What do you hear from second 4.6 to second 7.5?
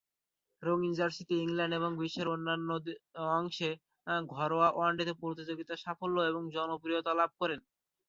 one day প্রতিযোগিতার সাফল্য এবং জনপ্রিয়তা লাভ